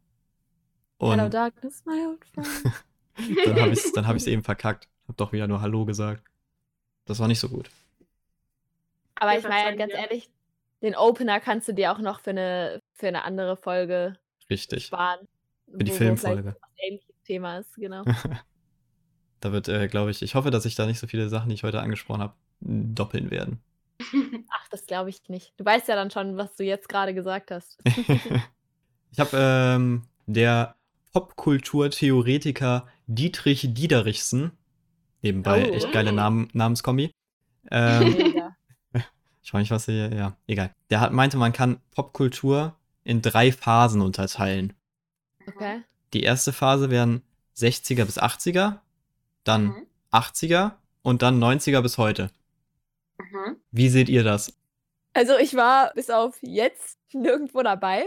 [0.97, 2.47] Und Hello Darkness, my old friend.
[3.45, 4.87] dann habe ich es hab ich's eben verkackt.
[5.07, 6.23] Hab doch wieder nur Hallo gesagt.
[7.05, 7.69] Das war nicht so gut.
[9.15, 10.29] Aber ich meine, ganz ehrlich,
[10.81, 14.17] den Opener kannst du dir auch noch für eine, für eine andere Folge
[14.49, 14.85] Richtig.
[14.85, 15.27] sparen.
[15.71, 16.55] Für die Filmfolge.
[16.77, 18.03] ähnliches Thema ist, genau.
[19.39, 21.53] Da wird, äh, glaube ich, ich hoffe, dass sich da nicht so viele Sachen, die
[21.53, 23.61] ich heute angesprochen habe, doppeln werden.
[24.49, 25.53] Ach, das glaube ich nicht.
[25.57, 27.77] Du weißt ja dann schon, was du jetzt gerade gesagt hast.
[27.85, 30.76] ich habe ähm, der
[31.17, 34.51] Popkulturtheoretiker Dietrich Diederichsen,
[35.23, 35.73] nebenbei Oh.
[35.73, 37.11] echt geile Namen, Namenskombi.
[37.71, 38.15] Ähm,
[39.41, 40.73] ich weiß nicht, was hier, ja, egal.
[40.91, 44.73] Der hat, meinte, man kann Popkultur in drei Phasen unterteilen.
[45.47, 45.81] Okay.
[46.13, 47.23] Die erste Phase wären
[47.55, 48.79] 60er bis 80er,
[49.43, 49.87] dann Mhm.
[50.11, 52.29] 80er und dann 90er bis heute.
[53.17, 53.55] Mhm.
[53.71, 54.53] Wie seht ihr das?
[55.13, 58.05] Also ich war bis auf jetzt nirgendwo dabei.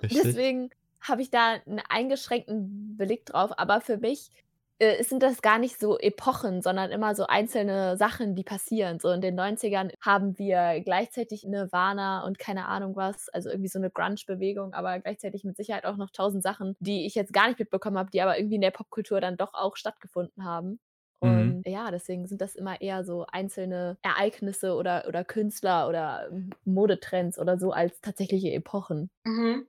[0.00, 0.22] Richtig?
[0.22, 3.58] Deswegen habe ich da einen eingeschränkten Blick drauf.
[3.58, 4.30] Aber für mich
[4.78, 9.00] äh, sind das gar nicht so Epochen, sondern immer so einzelne Sachen, die passieren.
[9.00, 13.78] So in den 90ern haben wir gleichzeitig Nirvana und keine Ahnung was, also irgendwie so
[13.78, 17.58] eine Grunge-Bewegung, aber gleichzeitig mit Sicherheit auch noch tausend Sachen, die ich jetzt gar nicht
[17.58, 20.78] mitbekommen habe, die aber irgendwie in der Popkultur dann doch auch stattgefunden haben.
[21.22, 21.62] Mhm.
[21.62, 26.28] Und ja, deswegen sind das immer eher so einzelne Ereignisse oder, oder Künstler oder
[26.66, 29.08] Modetrends oder so als tatsächliche Epochen.
[29.24, 29.66] Mhm.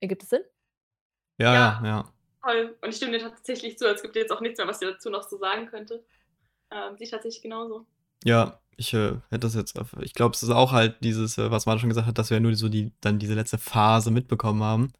[0.00, 0.42] Ergibt es Sinn?
[1.38, 1.82] ja, Ja.
[1.84, 2.12] ja.
[2.42, 2.76] Toll.
[2.80, 3.86] Und ich stimme dir tatsächlich zu.
[3.92, 6.04] Es gibt jetzt auch nichts mehr, was ihr dazu noch so sagen könnte.
[6.70, 7.86] Ähm, ich tatsächlich genauso.
[8.24, 11.50] Ja, ich äh, hätte das jetzt, auf- ich glaube, es ist auch halt dieses, äh,
[11.50, 14.62] was man schon gesagt hat, dass wir nur so die, dann diese letzte Phase mitbekommen
[14.62, 14.92] haben.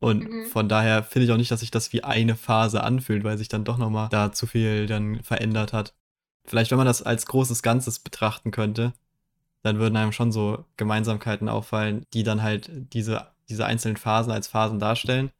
[0.00, 0.46] Und Mhm.
[0.46, 3.48] von daher finde ich auch nicht, dass sich das wie eine Phase anfühlt, weil sich
[3.48, 5.94] dann doch nochmal da zu viel dann verändert hat.
[6.46, 8.92] Vielleicht, wenn man das als großes Ganzes betrachten könnte,
[9.62, 14.48] dann würden einem schon so Gemeinsamkeiten auffallen, die dann halt diese, diese einzelnen Phasen als
[14.48, 15.32] Phasen darstellen,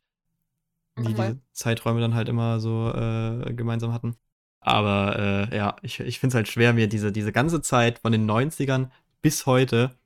[0.99, 1.15] die Okay.
[1.15, 4.17] diese Zeiträume dann halt immer so äh, gemeinsam hatten.
[4.61, 8.13] Aber äh, ja, ich, ich finde es halt schwer, mir diese, diese ganze Zeit von
[8.13, 8.91] den 90ern
[9.23, 9.97] bis heute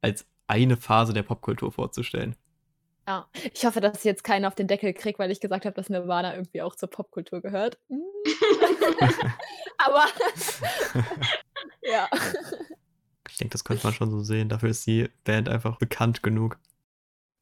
[0.00, 2.36] als eine Phase der Popkultur vorzustellen.
[3.08, 3.26] Ja.
[3.52, 5.88] Ich hoffe, dass ich jetzt keinen auf den Deckel kriege, weil ich gesagt habe, dass
[5.90, 7.78] Nirvana irgendwie auch zur Popkultur gehört.
[7.88, 8.00] Mm.
[9.78, 10.04] Aber
[11.82, 12.08] ja.
[13.28, 14.48] Ich denke, das könnte man schon so sehen.
[14.48, 16.58] Dafür ist die Band einfach bekannt genug.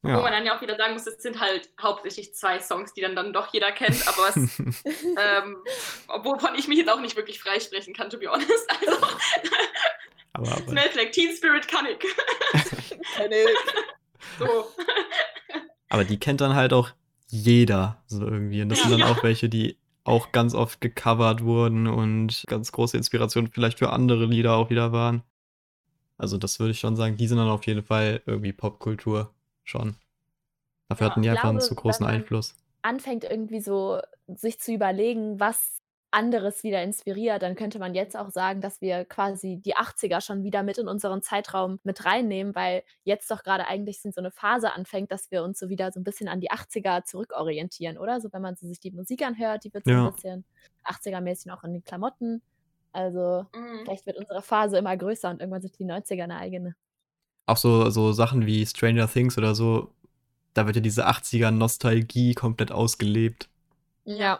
[0.03, 0.31] Wo man Ja.
[0.31, 3.33] dann ja auch wieder sagen muss, es sind halt hauptsächlich zwei Songs, die dann, dann
[3.33, 4.35] doch jeder kennt, aber was,
[4.65, 5.57] ähm,
[6.23, 8.67] wovon ich mich jetzt auch nicht wirklich freisprechen kann, to be honest.
[8.81, 9.05] Also,
[10.33, 11.97] aber, aber Smells like Teen Spirit kann ich.
[14.39, 14.65] So.
[15.89, 16.89] Aber die kennt dann halt auch
[17.27, 18.61] jeder so irgendwie.
[18.61, 18.89] Und das Ja.
[18.89, 23.77] sind dann auch welche, die auch ganz oft gecovert wurden und ganz große Inspiration vielleicht
[23.79, 25.21] für andere Lieder auch wieder waren.
[26.17, 29.33] Also das würde ich schon sagen, die sind dann auf jeden Fall irgendwie Popkultur
[29.71, 29.95] schon.
[30.89, 32.55] Dafür Ja, hatten die einfach einen glaube, zu großen wenn man- Einfluss.
[32.83, 35.77] Anfängt irgendwie so sich zu überlegen, was
[36.13, 40.43] anderes wieder inspiriert, dann könnte man jetzt auch sagen, dass wir quasi die 80er schon
[40.43, 44.73] wieder mit in unseren Zeitraum mit reinnehmen, weil jetzt doch gerade eigentlich so eine Phase
[44.73, 48.19] anfängt, dass wir uns so wieder so ein bisschen an die 80er zurückorientieren, oder?
[48.19, 50.05] So wenn man so sich die Musik anhört, die wird so Ja.
[50.07, 50.43] ein bisschen
[50.83, 52.41] 80er-mäßig auch in den Klamotten.
[52.91, 53.79] Also Mhm.
[53.85, 56.75] vielleicht wird unsere Phase immer größer und irgendwann sind die 90er eine eigene.
[57.51, 59.91] Auch so, so Sachen wie Stranger Things oder so,
[60.53, 63.49] da wird ja diese 80er-Nostalgie komplett ausgelebt.
[64.05, 64.39] Ja.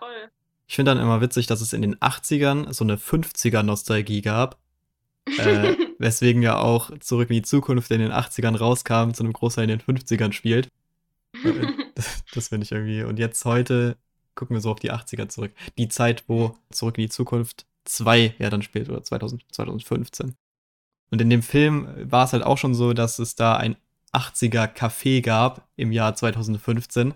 [0.65, 4.58] Ich finde dann immer witzig, dass es in den 80ern so eine 50er-Nostalgie gab.
[5.26, 9.69] äh, weswegen ja auch Zurück in die Zukunft in den 80ern rauskam, zu einem Großteil
[9.69, 10.69] in den 50ern spielt.
[11.43, 13.04] Äh, Das, das finde ich irgendwie.
[13.04, 13.97] Und jetzt heute
[14.34, 15.52] gucken wir so auf die 80er zurück.
[15.78, 20.36] Die Zeit, wo Zurück in die Zukunft 2 ja dann spielt, oder 2000, 2015.
[21.12, 23.76] Und in dem Film war es halt auch schon so, dass es da ein
[24.13, 27.13] 80er Café gab im Jahr 2015.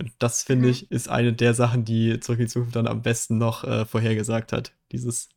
[0.00, 0.70] Und das, finde Mhm.
[0.72, 3.84] ich, ist eine der Sachen, die Zurück in die Zukunft dann am besten noch äh,
[3.84, 4.72] vorhergesagt hat.
[4.92, 5.28] Dieses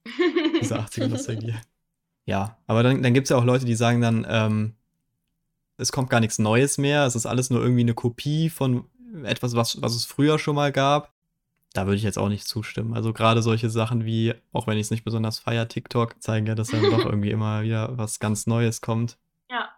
[0.62, 1.54] diese 80er Nostalgie.
[2.26, 4.76] Ja, aber dann, dann gibt es ja auch Leute, die sagen dann, ähm,
[5.76, 8.86] es kommt gar nichts Neues mehr, es ist alles nur irgendwie eine Kopie von
[9.26, 11.13] etwas, was, was es früher schon mal gab.
[11.74, 12.94] Da würde ich jetzt auch nicht zustimmen.
[12.94, 16.56] Also gerade solche Sachen wie, auch wenn ich es nicht besonders feier, TikTok, zeigen ja,
[16.56, 19.18] dass dann doch irgendwie immer wieder was ganz Neues kommt.
[19.50, 19.76] Ja.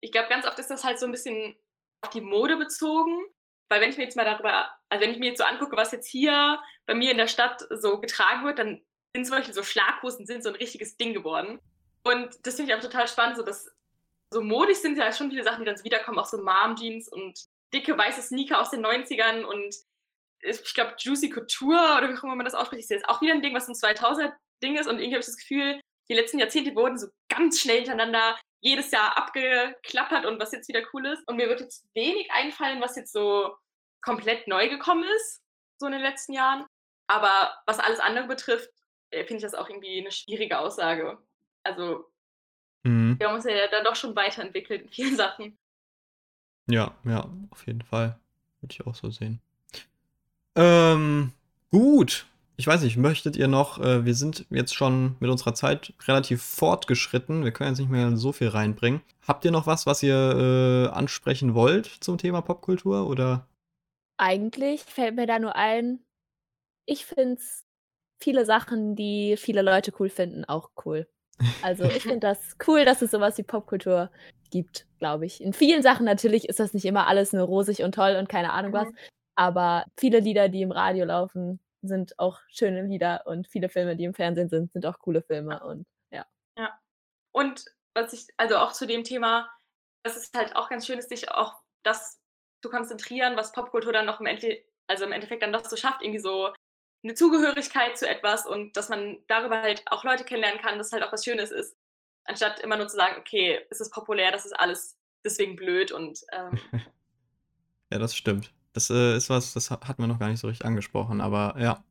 [0.00, 1.54] Ich glaube, ganz oft ist das halt so ein bisschen
[2.02, 3.24] auf die Mode bezogen.
[3.68, 5.92] Weil wenn ich mir jetzt mal darüber, also wenn ich mir jetzt so angucke, was
[5.92, 8.82] jetzt hier bei mir in der Stadt so getragen wird, dann
[9.14, 11.58] sind zum Beispiel so Schlaghosen sind so ein richtiges Ding geworden.
[12.04, 13.70] Und das finde ich auch total spannend, so dass
[14.30, 17.46] so modisch sind ja schon viele Sachen, die dann so wiederkommen, auch so Mom-Jeans und
[17.72, 19.74] dicke weiße Sneaker aus den 90ern und
[20.44, 23.34] ich glaube Juicy Couture oder wie auch immer man das ausspricht, ist jetzt auch wieder
[23.34, 26.38] ein Ding, was ein 2000er Ding ist und irgendwie habe ich das Gefühl, die letzten
[26.38, 31.26] Jahrzehnte wurden so ganz schnell hintereinander jedes Jahr abgeklappert und was jetzt wieder cool ist.
[31.28, 33.54] Und mir wird jetzt wenig einfallen, was jetzt so
[34.02, 35.42] komplett neu gekommen ist,
[35.78, 36.66] so in den letzten Jahren.
[37.06, 38.70] Aber was alles andere betrifft,
[39.10, 41.18] äh, finde ich das auch irgendwie eine schwierige Aussage.
[41.62, 42.10] Also,
[42.84, 43.18] Mhm.
[43.18, 45.58] wir haben uns ja dann doch schon weiterentwickelt in vielen Sachen.
[46.66, 48.18] Ja, ja, auf jeden Fall.
[48.60, 49.40] Würde ich auch so sehen.
[50.56, 51.32] Ähm,
[51.70, 52.26] gut.
[52.56, 56.40] Ich weiß nicht, möchtet ihr noch, äh, wir sind jetzt schon mit unserer Zeit relativ
[56.42, 57.42] fortgeschritten.
[57.42, 59.00] Wir können jetzt nicht mehr so viel reinbringen.
[59.26, 63.48] Habt ihr noch was, was ihr äh, ansprechen wollt zum Thema Popkultur oder?
[64.18, 65.98] Eigentlich fällt mir da nur ein,
[66.86, 67.40] ich finde
[68.20, 71.08] viele Sachen, die viele Leute cool finden, auch cool.
[71.62, 74.10] Also ich finde das cool, dass es sowas wie Popkultur
[74.50, 75.42] gibt, glaube ich.
[75.42, 78.52] In vielen Sachen natürlich ist das nicht immer alles nur rosig und toll und keine
[78.52, 78.96] Ahnung was, Mhm.
[79.34, 84.04] Aber viele Lieder, die im Radio laufen, sind auch schöne Lieder und viele Filme, die
[84.04, 86.26] im Fernsehen sind, sind auch coole Filme und ja.
[87.32, 89.50] Und was ich, also auch zu dem Thema,
[90.02, 92.20] das ist halt auch ganz schön, ist sich auch das
[92.62, 96.02] zu konzentrieren, was Popkultur dann noch im, Ende, also im Endeffekt dann doch so schafft,
[96.02, 96.52] irgendwie so
[97.02, 101.02] eine Zugehörigkeit zu etwas und dass man darüber halt auch Leute kennenlernen kann, dass halt
[101.02, 101.76] auch was Schönes ist,
[102.24, 106.20] anstatt immer nur zu sagen, okay, es ist populär, das ist alles deswegen blöd und
[106.32, 106.58] ähm,
[107.92, 108.52] Ja, das stimmt.
[108.74, 111.82] Das äh, ist was, das hat man noch gar nicht so richtig angesprochen, aber ja.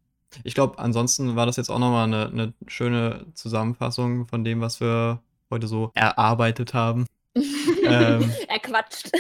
[0.44, 4.82] Ich glaube, ansonsten war das jetzt auch nochmal eine, eine schöne Zusammenfassung von dem, was
[4.82, 7.08] wir heute so erarbeitet haben.
[7.86, 8.32] Ähm.
[8.48, 9.12] er quatscht.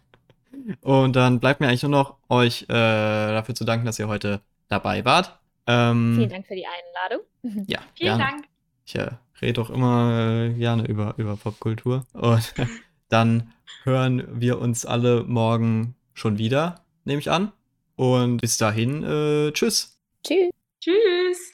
[0.82, 4.40] Und dann bleibt mir eigentlich nur noch, euch äh, dafür zu danken, dass ihr heute
[4.68, 5.36] dabei wart.
[5.66, 7.26] Ähm, Vielen Dank für die Einladung.
[7.66, 8.22] Ja, vielen gerne.
[8.22, 8.44] Dank.
[8.84, 12.06] Ich äh, rede auch immer äh, gerne über, über Popkultur.
[12.12, 12.54] Und
[13.08, 17.52] dann hören wir uns alle morgen schon wieder, nehme ich an.
[17.96, 19.98] Und bis dahin, äh, tschüss.
[20.24, 20.50] Tschüss.
[20.80, 21.51] Tschüss.